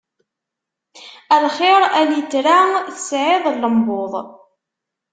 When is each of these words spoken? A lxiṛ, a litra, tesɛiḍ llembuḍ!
A 1.33 1.35
lxiṛ, 1.45 1.81
a 1.99 2.01
litra, 2.09 2.59
tesɛiḍ 2.87 3.43
llembuḍ! 3.55 4.13